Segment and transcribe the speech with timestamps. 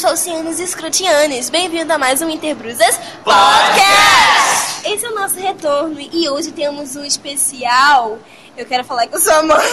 [0.00, 1.50] falcianos e escrotianos.
[1.50, 4.86] Bem-vindo a mais um Interbrusas Podcast!
[4.88, 8.18] Esse é o nosso retorno e hoje temos um especial.
[8.56, 9.66] Eu quero falar que eu sou a mãe,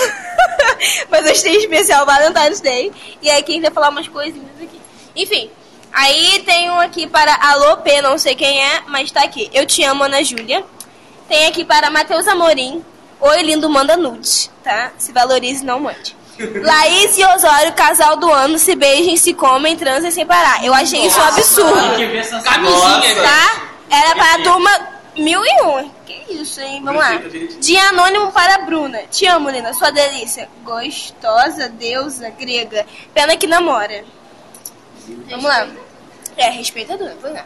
[1.12, 2.92] mas hoje tem especial Valentine's Day.
[3.22, 4.82] E aí quem vai falar umas coisinhas aqui.
[5.16, 5.52] Enfim,
[5.94, 9.50] aí tem um aqui para Alô P, não sei quem é, mas tá aqui.
[9.54, 10.66] Eu te amo, Ana Júlia.
[11.30, 12.84] Tem aqui para Matheus Amorim.
[13.22, 14.92] Oi, lindo, manda nude, tá?
[14.98, 16.16] Se valorize, não mande.
[16.40, 20.64] Laís e Osório, casal do ano, se beijem, se comem, transem sem parar.
[20.66, 21.74] Eu achei isso um absurdo.
[22.44, 23.64] Camisinha, Tá?
[23.90, 24.70] Era para a turma
[25.16, 25.90] mil e um.
[26.06, 26.82] Que isso, hein?
[26.84, 27.22] Vamos lá.
[27.60, 29.00] Dia anônimo para Bruna.
[29.10, 29.74] Te amo, linda.
[29.74, 30.50] Sua delícia.
[30.64, 32.86] Gostosa, deusa, grega.
[33.14, 34.04] Pena que namora.
[35.30, 35.68] Vamos lá.
[36.36, 37.16] É, respeitadora.
[37.22, 37.46] Vamos lá.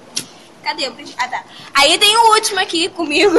[0.65, 0.91] Cadê?
[1.19, 1.43] Ah, tá.
[1.75, 3.37] Aí tem o último aqui comigo.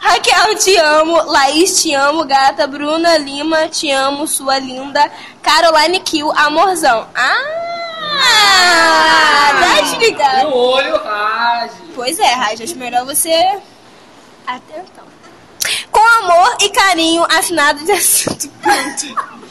[0.00, 1.22] Raquel, te amo.
[1.24, 2.24] Laís, te amo.
[2.24, 4.26] Gata, Bruna Lima, te amo.
[4.26, 5.10] Sua linda.
[5.42, 7.06] Caroline Kill, amorzão.
[7.14, 7.60] Ah!
[9.60, 10.48] Tá explicado.
[10.48, 11.74] O olho rage.
[11.94, 13.60] Pois é, Raj, acho melhor você.
[14.46, 15.04] Atentão.
[15.90, 18.50] Com amor e carinho, afinado de assunto.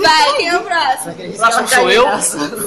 [0.00, 1.12] Vai, quem é o próximo?
[1.12, 2.06] O próximo sou eu,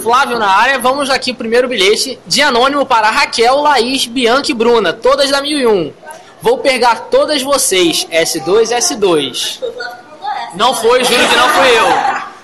[0.04, 0.80] Flávio na área.
[0.80, 5.42] Vamos aqui, o primeiro bilhete de anônimo para Raquel, Laís, Bianca e Bruna, todas da
[5.42, 5.94] 1001.
[6.42, 9.62] Vou pegar todas vocês, S2, S2.
[10.56, 11.88] Não foi, juro que não fui eu.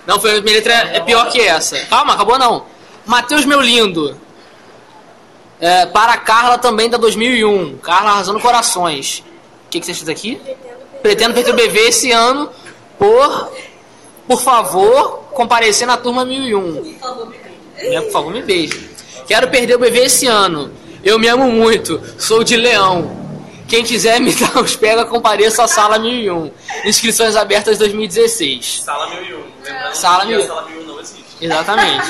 [0.06, 1.78] Não foi, minha letra é pior que essa.
[1.86, 2.66] Calma, acabou não.
[3.06, 4.20] Matheus, meu lindo.
[5.60, 7.78] É, para Carla também da 2001.
[7.78, 9.24] Carla arrasando corações.
[9.66, 10.40] O que, que você fez aqui?
[11.02, 12.50] Pretendo perder o BV esse ano
[12.98, 13.52] por,
[14.28, 16.96] por favor, comparecer na turma 1001.
[17.82, 18.90] Minha, por favor, me beije.
[19.28, 20.72] Quero perder o BV esse ano.
[21.04, 22.02] Eu me amo muito.
[22.18, 23.26] Sou de Leão.
[23.68, 26.52] Quem quiser me dar os pega, compareça à sala 1001.
[26.86, 28.84] Inscrições abertas 2016.
[28.84, 29.38] Sala 1001.
[29.64, 30.44] Lembrando Sala que 1001.
[30.44, 31.26] a sala 1001 não existe.
[31.42, 32.06] Exatamente.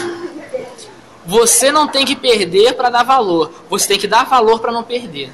[1.25, 3.51] Você não tem que perder para dar valor.
[3.69, 5.31] Você tem que dar valor para não perder.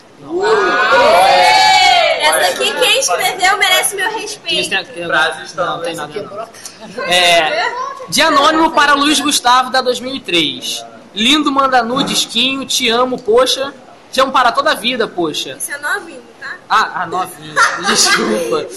[2.21, 4.69] Essa aqui, quem escreveu merece meu respeito.
[5.07, 6.49] Frases Não, não tem nada.
[6.95, 7.03] não.
[7.03, 7.73] É,
[8.09, 10.85] de anônimo para Luiz Gustavo da 2003.
[11.13, 13.73] Lindo manda nude, esquinho, te amo, poxa.
[14.11, 15.51] Te amo para toda a vida, poxa.
[15.57, 16.55] Isso é novinho, tá?
[16.69, 17.55] Ah, ah novinho.
[17.87, 18.67] Desculpa.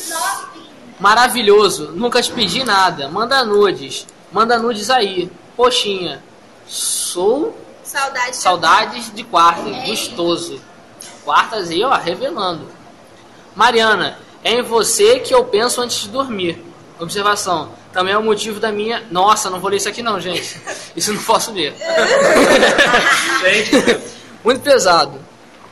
[0.99, 1.93] Maravilhoso.
[1.93, 3.09] Nunca te pedi nada.
[3.09, 4.06] Manda nudes.
[4.33, 5.31] Manda nudes aí.
[5.56, 6.22] Poxinha.
[6.66, 7.56] Sou
[7.94, 8.37] Saudade.
[8.37, 10.60] Saudades de quarta, gostoso.
[11.25, 12.66] Quartas aí, ó, revelando.
[13.54, 16.62] Mariana, é em você que eu penso antes de dormir.
[16.98, 19.03] Observação, também é o motivo da minha.
[19.10, 20.60] Nossa, não vou ler isso aqui não, gente.
[20.94, 21.75] Isso eu não posso ler.
[24.44, 25.19] Muito pesado.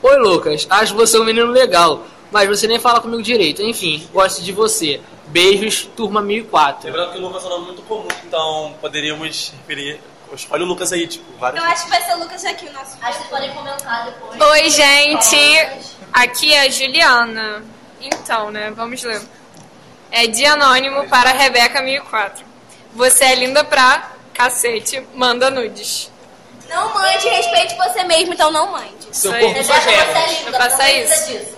[0.02, 3.62] Oi, Lucas, acho você um menino legal, mas você nem fala comigo direito.
[3.62, 5.00] Enfim, gosto de você.
[5.28, 6.86] Beijos, turma 1004.
[6.86, 10.00] Lembrando que o Lucas é um nome muito comum, então poderíamos referir.
[10.34, 11.62] Escolhe o Lucas aí, tipo, vários.
[11.62, 12.96] Eu acho que vai ser o Lucas aqui, o nosso.
[13.02, 14.40] Acho que podem comentar depois.
[14.40, 15.36] Oi, gente.
[16.12, 17.62] Aqui é a Juliana.
[18.00, 19.22] Então, né, vamos ler.
[20.10, 22.44] É de anônimo para Rebeca 1004.
[22.94, 26.10] Você é linda pra cacete, manda nudes.
[26.68, 29.08] Não mande, respeite você mesmo, então não mande.
[29.12, 30.38] Seu corpo, suas regras.
[30.42, 31.32] Vai passar isso.
[31.32, 31.56] Disso.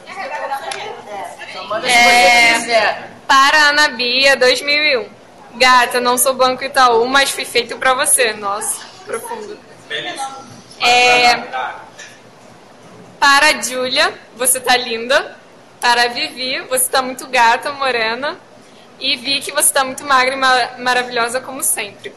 [1.84, 5.08] É, para Ana Bia 2001.
[5.56, 8.32] Gata, não sou Banco Itaú, mas fui feito pra você.
[8.32, 9.58] Nossa, profundo.
[10.80, 11.36] É,
[13.24, 15.34] para a Júlia, você tá linda.
[15.80, 18.38] Para a Vivi, você tá muito gata, morena.
[19.00, 22.14] E vi que você tá muito magra e ma- maravilhosa como sempre.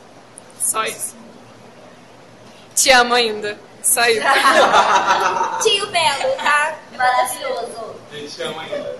[0.59, 1.15] Só isso.
[2.75, 3.57] Te amo ainda.
[3.81, 4.19] Só isso.
[5.63, 6.75] Tio Belo, tá?
[6.97, 7.95] Maravilhoso.
[8.11, 8.97] Gente, ama ainda.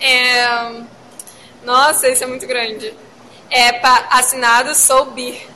[0.00, 0.82] É...
[1.62, 2.94] Nossa, esse é muito grande.
[3.50, 5.46] É pa- assinado Sou Bi.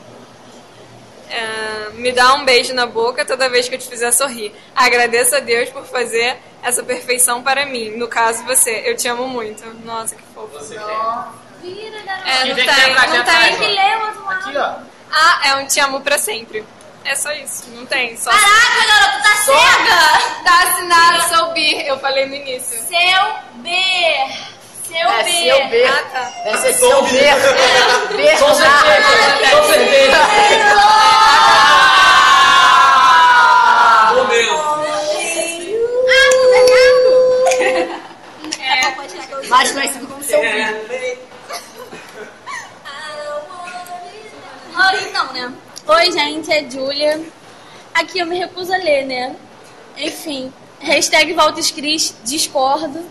[1.34, 1.90] É...
[1.94, 4.54] Me dá um beijo na boca toda vez que eu te fizer sorrir.
[4.74, 7.90] Agradeço a Deus por fazer essa perfeição para mim.
[7.96, 8.82] No caso, você.
[8.84, 9.64] Eu te amo muito.
[9.84, 10.58] Nossa, que fofo.
[11.62, 12.28] Vira, garoto.
[12.28, 13.78] É, não tem não tem.
[14.28, 14.74] Aqui, ó.
[15.12, 16.64] Ah, é um te amo pra sempre.
[17.04, 18.16] É só isso, não tem.
[18.16, 20.42] Só Caraca, garoto, tá cega!
[20.42, 22.78] tá assinado, sou Bir, eu falei no início.
[22.78, 23.70] Seu B.
[24.88, 25.30] Seu É B.
[25.30, 25.84] seu B.
[25.84, 26.32] Ah, tá.
[26.44, 27.10] Deve ser seu B.
[28.16, 28.36] B.
[28.38, 29.56] Com certeza.
[29.56, 31.23] Com certeza.
[46.54, 47.20] É Júlia.
[47.92, 49.34] Aqui eu me recuso a ler, né?
[49.96, 51.34] Enfim, hashtag
[51.74, 53.04] Cris, discordo.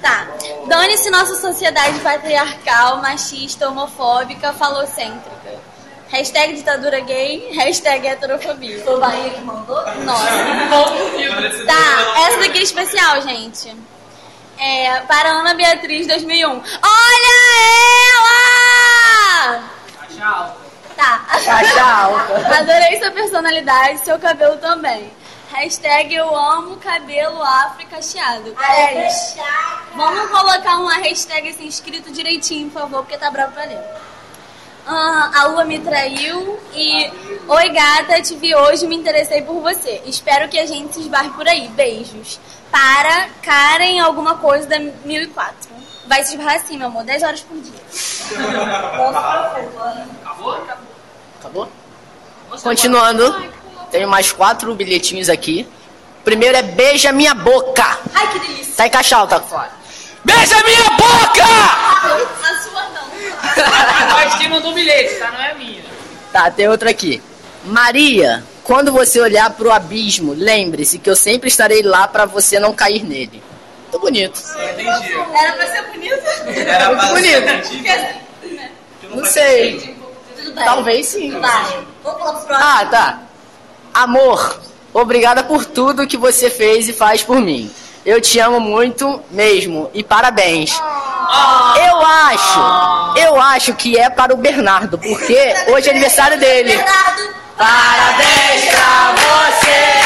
[0.00, 0.28] Tá.
[0.66, 5.70] Dane-se nossa sociedade patriarcal, machista, homofóbica, falocêntrica.
[6.08, 8.82] Hashtag ditadura gay, hashtag heterofobia.
[8.84, 9.80] Foi o Bahia que mandou?
[10.04, 10.26] Nossa.
[11.66, 13.74] Tá, essa daqui é especial, gente.
[14.58, 16.48] É, para Ana Beatriz 2001.
[16.50, 16.62] Olha
[18.18, 19.62] ela!
[20.18, 20.69] Tá.
[21.50, 22.58] Caixa alta.
[22.58, 25.12] Adorei sua personalidade, seu cabelo também.
[25.52, 28.54] Hashtag eu amo cabelo afro e cacheado.
[28.62, 29.36] É isso.
[29.96, 33.80] Vamos colocar uma hashtag assim escrito direitinho, por favor, porque tá bravo pra ler.
[34.86, 37.12] Ah, a lua me traiu e
[37.48, 40.00] Oi gata, te vi hoje me interessei por você.
[40.06, 41.66] Espero que a gente se esbarre por aí.
[41.68, 42.38] Beijos.
[42.70, 45.68] Para Karen alguma coisa da 1004.
[46.06, 47.80] Vai se esbarrar assim, meu amor, 10 horas por dia.
[50.24, 50.80] Acabou?
[52.62, 53.50] Continuando,
[53.90, 55.66] tenho mais quatro bilhetinhos aqui.
[56.24, 57.98] Primeiro é Beija Minha Boca.
[58.14, 58.74] Ai, que delícia.
[58.76, 59.80] Tá em caixa alta, Flávio.
[60.24, 61.44] Beija minha boca!
[61.44, 63.08] A sua não.
[64.12, 65.30] Mas que no bilhete, tá?
[65.32, 65.82] Não é minha.
[66.30, 67.22] Tá, tem outra aqui.
[67.64, 72.74] Maria, quando você olhar pro abismo, lembre-se que eu sempre estarei lá pra você não
[72.74, 73.42] cair nele.
[73.84, 74.40] Muito bonito.
[74.72, 75.14] Entendi.
[75.14, 76.22] Era pra ser bonito.
[76.46, 77.46] Era Muito bonito.
[79.10, 79.89] Não sei.
[80.54, 81.38] Talvez sim.
[81.38, 81.84] Vai.
[82.02, 82.70] Vamos pular pro próximo.
[82.70, 83.18] Ah, tá.
[83.92, 84.60] Amor,
[84.92, 87.70] obrigada por tudo que você fez e faz por mim.
[88.04, 90.80] Eu te amo muito mesmo e parabéns.
[91.76, 96.76] Eu acho, eu acho que é para o Bernardo, porque hoje é aniversário dele.
[96.76, 97.40] Bernardo.
[97.56, 100.00] Parabéns pra você.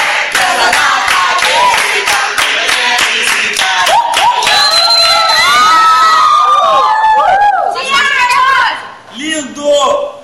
[9.14, 9.64] Lindo!
[9.64, 10.23] O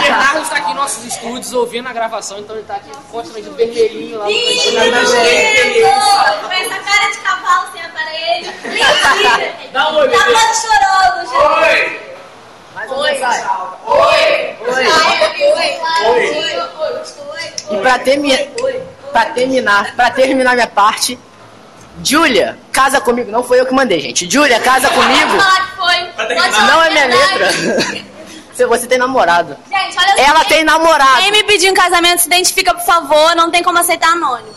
[0.00, 4.18] Bernardo está aqui em nossos estúdios ouvindo a gravação, então ele tá aqui constante vermelhinho
[4.18, 6.38] lá no cantinho tela.
[6.42, 8.52] Com essa cara de cavalo sem aparelho.
[8.62, 9.54] Mentira.
[9.72, 11.36] Dá um oi, Tá todo chorando, gente.
[11.36, 12.00] Oi!
[12.74, 13.46] Mais uma mensagem.
[13.86, 14.56] Oi.
[16.08, 16.32] Oi.
[17.70, 18.36] E pra, termi
[19.12, 21.18] pra terminar, pra terminar minha parte,
[22.02, 23.30] Júlia, casa comigo.
[23.30, 24.28] Não foi eu que mandei, gente.
[24.28, 25.36] Júlia, casa comigo.
[26.66, 28.02] Não é minha letra.
[28.68, 29.56] Você tem namorado.
[29.70, 30.22] Gente, olha só.
[30.22, 31.16] Ela quem- tem namorado.
[31.22, 33.34] Quem me pediu em casamento, se identifica, por favor.
[33.36, 34.52] Não tem como aceitar anônimo.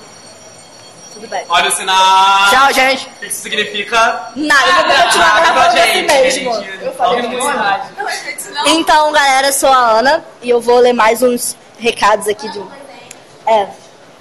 [1.13, 1.45] Tudo bem.
[1.47, 2.49] Olha o sinal.
[2.49, 3.05] Tchau, gente.
[3.07, 4.31] O que isso significa?
[4.35, 6.11] Nada, eu vou continuar gravando assim gente.
[6.11, 6.53] mesmo.
[6.53, 7.81] a gente Eu falei não é.
[8.67, 12.61] Então, galera, eu sou a Ana e eu vou ler mais uns recados aqui de.
[13.47, 13.67] É.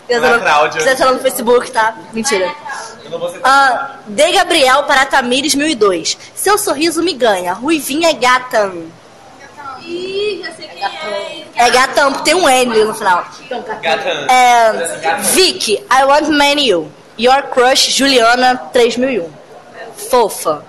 [0.06, 1.94] Você tá no Facebook, tá?
[2.12, 2.54] Mentira.
[3.02, 6.16] Eu não vou ser Ah, de Gabriel para Tamires 1002.
[6.34, 7.54] Seu sorriso me ganha.
[7.54, 8.70] Ruivinha é gata.
[9.82, 11.44] Ih, já sei quem é.
[11.66, 13.24] É gatão, porque tem um N ali no final.
[13.82, 14.26] Gatan.
[14.30, 14.72] É,
[15.32, 16.90] Vicky, I want man you.
[17.18, 19.30] Your crush, Juliana 3001.
[20.10, 20.64] Fofa.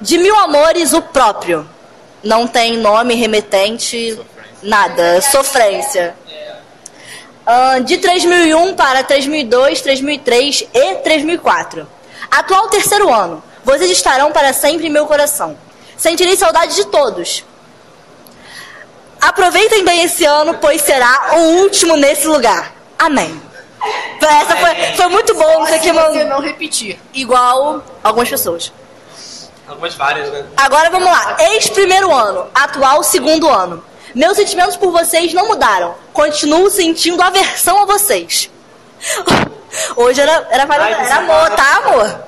[0.00, 1.68] De mil amores, o próprio.
[2.22, 4.18] Não tem nome remetente,
[4.62, 5.20] nada.
[5.20, 6.14] Sofrência.
[7.46, 11.86] Ah, de 3001 para 3002, 3003 e 3004.
[12.30, 13.42] Atual terceiro ano.
[13.62, 15.56] Vocês estarão para sempre em meu coração.
[15.96, 17.44] Sentirei saudade de todos.
[19.24, 22.74] Aproveitem bem esse ano, pois será o último nesse lugar.
[22.98, 23.40] Amém.
[24.20, 26.30] Essa foi, foi muito bom isso aqui, Se você mano.
[26.30, 27.00] não repetir.
[27.14, 28.70] Igual algumas pessoas.
[29.66, 30.44] Algumas várias, né?
[30.58, 31.36] Agora vamos lá.
[31.40, 33.82] Ex-primeiro ano, atual segundo ano.
[34.14, 35.94] Meus sentimentos por vocês não mudaram.
[36.12, 38.50] Continuo sentindo aversão a vocês.
[39.96, 42.24] Hoje era, era, que era amor, tá, amor?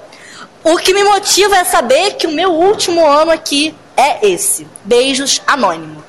[0.64, 4.66] O que me motiva é saber que o meu último ano aqui é esse.
[4.82, 6.02] Beijos, anônimo.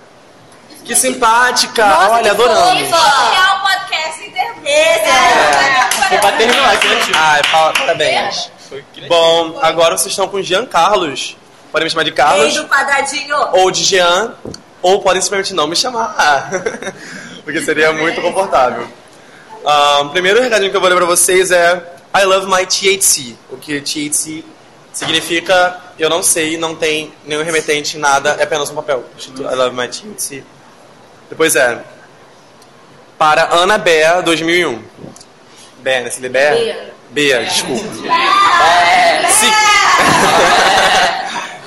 [0.87, 1.85] Que simpática!
[1.85, 2.81] Nossa, Olha, que adoramos.
[2.81, 5.09] É o podcast internet.
[6.07, 6.79] Foi pra terminar.
[7.15, 8.49] Ai, pa- parabéns.
[9.07, 11.35] Bom, agora vocês estão com Jean Carlos.
[11.71, 12.43] Podem me chamar de Carlos.
[12.45, 13.35] Beijo, quadradinho.
[13.53, 14.33] Ou de Jean.
[14.81, 16.49] Ou podem simplesmente não me chamar,
[17.43, 18.87] porque seria muito confortável.
[19.65, 21.83] Ah, o primeiro recadinho que eu vou ler pra vocês é
[22.15, 23.35] I love my THC.
[23.49, 24.45] O que THC
[24.93, 29.03] significa, eu não sei, não tem nenhum remetente, nada, é apenas um papel.
[29.39, 30.43] I love my THC.
[31.29, 31.83] Depois é
[33.17, 34.83] para Ana Bea 2001.
[35.79, 36.09] Bea, né?
[36.09, 36.93] Se lê Bea?
[37.09, 37.87] Bea, desculpa.
[39.29, 39.47] Se...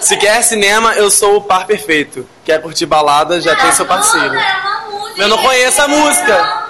[0.00, 2.26] Se quer cinema, eu sou o par perfeito.
[2.44, 4.34] Quer curtir balada, já tem seu parceiro.
[4.34, 5.22] É música.
[5.22, 6.68] Eu não conheço a música.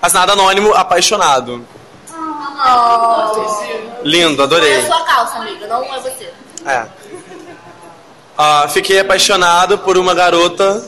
[0.00, 1.66] Assinado anônimo, apaixonado.
[4.02, 4.78] Lindo, adorei.
[4.78, 6.32] É sua calça, amiga, não é você.
[6.66, 6.86] É.
[8.36, 10.82] Ah, fiquei apaixonado por uma garota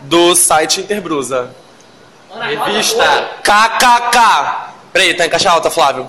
[0.00, 1.50] do site Interbrusa.
[2.40, 3.30] Revista.
[3.42, 4.68] KKK.
[4.92, 6.08] Peraí, tá em caixa alta, Flávio.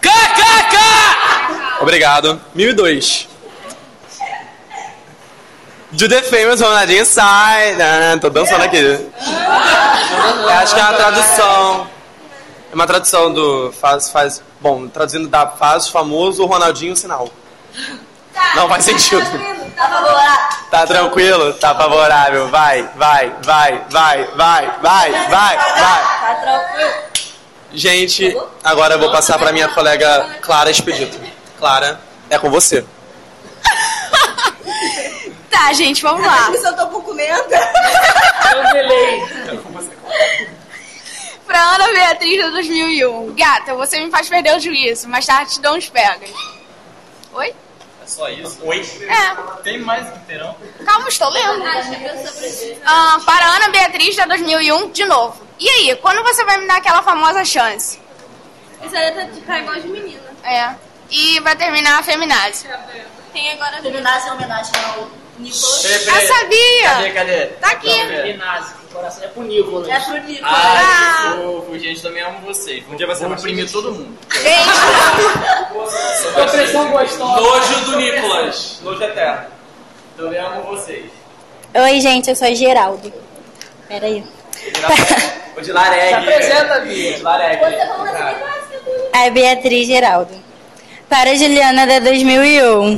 [0.00, 1.80] KKK!
[1.80, 2.40] Obrigado.
[2.54, 3.28] 1002.
[5.92, 7.82] Do the famous Ronaldinho Inside.
[7.82, 8.76] Ah, tô dançando aqui.
[8.78, 11.90] Eu acho que é uma tradução.
[12.70, 13.72] É uma tradução do.
[13.72, 14.10] Faz.
[14.10, 17.28] faz bom, traduzindo da faz famoso Ronaldinho Sinal.
[18.54, 19.24] Não faz sentido.
[19.76, 20.60] Tá favorável.
[20.70, 21.54] Tá tranquilo?
[21.54, 22.48] Tá favorável.
[22.48, 25.56] Vai, vai, vai, vai, vai, vai, vai, vai.
[25.56, 27.10] Tá tranquilo.
[27.72, 31.18] Gente, agora eu vou passar pra minha colega Clara Expedito.
[31.58, 32.84] Clara, é com você.
[35.50, 36.50] Tá, gente, vamos lá.
[36.54, 37.72] Eu tô um pouco lenta.
[38.54, 39.20] Eu delay.
[41.46, 43.34] Pra Ana Beatriz de 2001.
[43.34, 46.30] Gata, você me faz perder o juízo, mas tarde te dou uns pegas.
[47.32, 47.54] Oi?
[48.10, 48.58] É só isso?
[48.64, 48.80] Oi?
[49.08, 50.56] É, Tem mais que terão?
[50.84, 51.62] calma, estou lendo.
[52.84, 55.40] Ah, para Ana Beatriz de 2001, de novo.
[55.60, 58.00] E aí, quando você vai me dar aquela famosa chance?
[58.82, 60.22] Essa letra de ficar igual de menina.
[60.42, 60.74] É.
[61.08, 62.66] E vai terminar a feminazi.
[63.32, 63.80] Tem agora.
[63.80, 65.84] Terminasse em homenagem ao Nicolas.
[65.84, 67.12] Eu sabia!
[67.14, 67.46] cadê?
[67.46, 67.92] Tá aqui.
[67.92, 68.38] O
[68.92, 69.88] coração é pro Nicolas.
[69.88, 70.52] É pro Nicolas.
[70.54, 72.84] Ah, Fofo, gente, também amo vocês.
[72.88, 74.18] Um dia vai ser Vou mais imprimir todo mundo.
[74.32, 77.40] gente, Tua pressão gostosa.
[77.40, 78.80] Nojo do Nicolas.
[78.82, 79.46] Nojo eterno.
[80.16, 81.10] Também amo vocês.
[81.74, 83.12] Oi, gente, eu sou a Geraldo.
[83.88, 84.24] Peraí.
[85.56, 86.08] O de Lareg.
[86.08, 87.12] Se apresenta, Bia.
[87.14, 87.60] De Lareg.
[89.12, 90.34] A Beatriz Geraldo.
[91.10, 92.96] Para Juliana da 2001.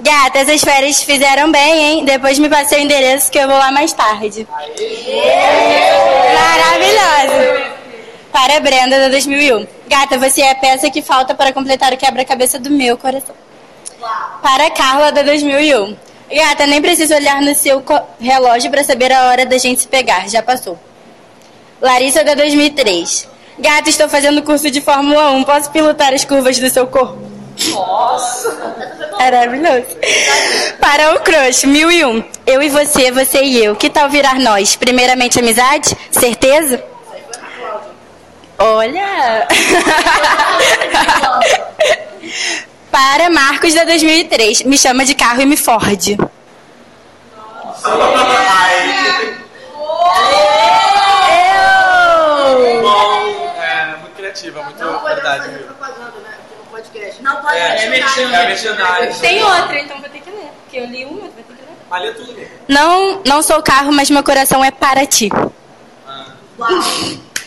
[0.00, 2.04] Gata, essas férias fizeram bem, hein?
[2.04, 4.48] Depois me passei o endereço que eu vou lá mais tarde.
[6.34, 7.70] Maravilhosa.
[8.32, 9.64] Para Brenda da 2001.
[9.86, 13.36] Gata, você é a peça que falta para completar o quebra-cabeça do meu coração.
[14.42, 15.96] Para Carla da 2001.
[16.34, 17.80] Gata, nem preciso olhar no seu
[18.20, 20.28] relógio para saber a hora da gente se pegar.
[20.28, 20.76] Já passou.
[21.80, 23.28] Larissa da 2003.
[23.56, 25.44] Gata, estou fazendo curso de Fórmula 1.
[25.44, 27.31] Posso pilotar as curvas do seu corpo?
[27.70, 28.74] Nossa!
[29.18, 29.86] Maravilhoso.
[30.80, 32.24] Para o crush, 1001.
[32.46, 33.76] Eu e você, você e eu.
[33.76, 34.76] Que tal virar nós?
[34.76, 35.96] Primeiramente, amizade?
[36.10, 36.82] Certeza?
[38.58, 39.46] Olha!
[42.90, 44.62] Para Marcos da 2003.
[44.62, 46.16] Me chama de carro e me forde.
[52.82, 55.48] Bom, é muito criativa, muito verdade.
[55.58, 56.34] propaganda, né?
[56.38, 57.11] Aqui no podcast.
[57.22, 59.20] Não pode É, é merchandising.
[59.20, 60.50] Tem outra, então vou ter que ler.
[60.64, 61.58] Porque eu li uma, vou ter que ler.
[61.90, 62.50] Ali é tudo mesmo.
[62.68, 65.30] Não, não sou carro, mas meu coração é para ti.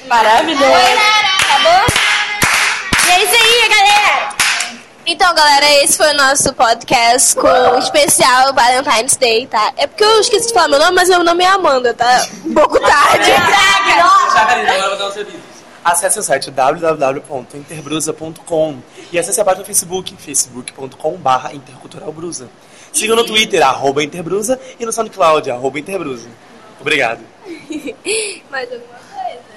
[0.07, 0.63] Maravilhoso.
[0.63, 1.85] tá bom?
[3.07, 4.35] E é isso aí, galera!
[5.07, 9.71] Então, galera, esse foi o nosso podcast com o especial Valentine's Day, tá?
[9.77, 12.25] É porque eu esqueci de falar meu nome, mas meu nome é Amanda, tá?
[12.43, 13.31] Um pouco tarde.
[13.31, 15.54] Agora eu vou dar um serviço.
[15.85, 18.77] Acesse o site www.interbrusa.com
[19.11, 22.49] e acesse a página do Facebook, facebook.com.br interculturalbrusa.
[22.91, 26.27] Siga no Twitter, arroba interbrusa, e no SoundCloud, arroba interbrusa.
[26.81, 27.19] Obrigado.
[28.49, 29.04] Mais alguma?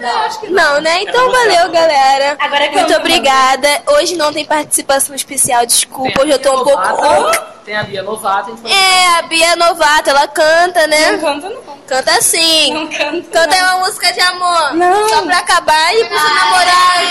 [0.01, 1.03] Não, acho que não, né?
[1.03, 2.37] Então valeu, galera.
[2.39, 3.83] Agora que Muito obrigada.
[3.89, 6.23] Hoje não tem participação especial, desculpa.
[6.23, 7.49] Hoje eu tô um pouco.
[7.65, 8.03] Tem a Bia
[8.51, 11.13] gente vai- É, a Bia Novata, ela canta, né?
[11.13, 11.79] Não canta, não.
[11.87, 12.73] Canta sim.
[12.73, 14.75] Não canto, Canta uma música de amor.
[14.75, 15.09] Não.
[15.09, 17.09] Só pra acabar e pro seu namorado.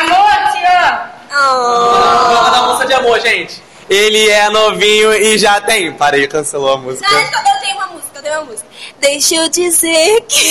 [0.00, 0.98] Amor, te amo.
[1.34, 2.34] Oh.
[2.34, 3.62] Vamos dar música de amor, gente.
[3.92, 5.92] Ele é novinho e já tem.
[5.92, 7.06] Parei, cancelou a música.
[7.10, 7.28] Não, eu
[7.60, 8.66] tenho uma música, eu tenho uma música.
[8.98, 10.48] Deixa eu dizer que.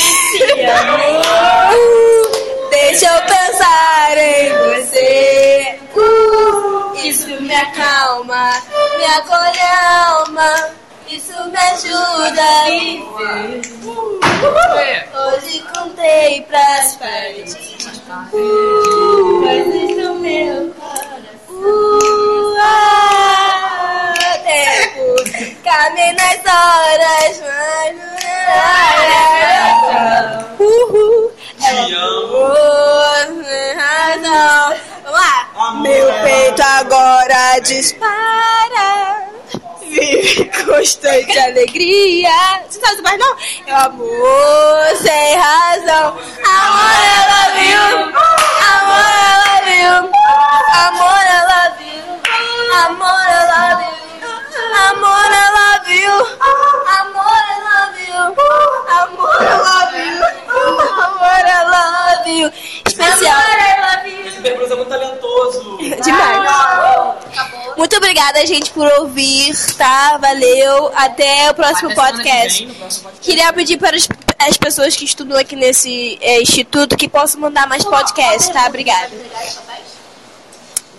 [2.70, 5.80] Deixa eu pensar em você.
[5.96, 8.62] Uh, isso me acalma,
[9.00, 10.70] me acolhe a alma.
[11.10, 13.62] Isso me ajuda a viver.
[15.18, 17.58] Hoje contei pras paredes.
[19.42, 20.72] Coisas do meu
[25.72, 27.96] cabe nas horas mais
[30.60, 31.32] Uhul.
[31.58, 32.32] Te é amo.
[35.04, 35.72] Vamos lá.
[35.82, 38.90] Meu peito agora dispara.
[39.82, 42.30] Vive constante alegria.
[42.68, 43.36] Você sabe mais não?
[43.66, 46.18] É Eu amor sem razão.
[46.46, 47.84] Amor ela viu.
[48.76, 49.96] Amor ela viu.
[50.88, 51.81] Amor ela viu.
[56.22, 56.82] Love you.
[56.98, 58.22] Amor, I love you.
[58.98, 60.18] Amor, I love you.
[61.06, 62.48] Amor, I love you.
[62.86, 63.38] Especial.
[64.26, 65.78] Esse Berbrus é muito talentoso.
[66.02, 66.52] Demais.
[67.78, 70.18] Muito obrigada, gente, por ouvir, tá?
[70.18, 70.92] Valeu.
[70.96, 72.66] Até o próximo Até semana que podcast.
[72.66, 73.30] vem, próximo podcast.
[73.30, 74.08] Queria pedir para as,
[74.40, 78.66] as pessoas que estudam aqui nesse é, instituto que possam mandar mais podcasts, tá?
[78.68, 79.10] Obrigada.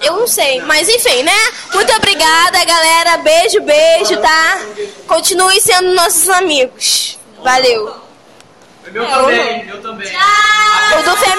[0.03, 1.33] Eu não sei, mas enfim, né?
[1.73, 3.17] Muito obrigada, galera.
[3.19, 4.61] Beijo, beijo, tá?
[5.07, 7.19] Continue sendo nossos amigos.
[7.43, 8.03] Valeu.
[8.91, 10.13] Meu também, meu também.
[10.99, 11.37] O do Fer